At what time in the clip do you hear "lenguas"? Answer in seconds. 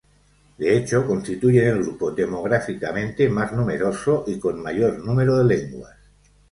5.55-5.95